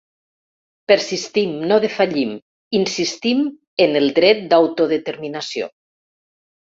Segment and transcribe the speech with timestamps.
[0.91, 2.31] Persistim, no defallim,
[2.79, 3.43] insistim
[3.85, 5.69] en el dret d’autodeterminació.